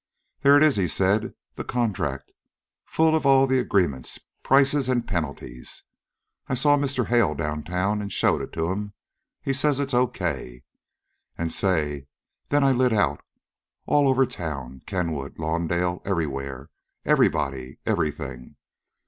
[0.41, 2.31] "There it is," he said, "the contract,
[2.85, 5.83] full of all the agreements, prices, an' penalties.
[6.49, 7.05] I saw Mr.
[7.05, 8.93] Hale down town an' showed it to 'm.
[9.43, 10.63] He says it's O.K.
[11.37, 12.07] An' say,
[12.49, 13.21] then I lit out.
[13.85, 16.71] All over town, Kenwood, Lawndale, everywhere,
[17.05, 18.55] everybody, everything.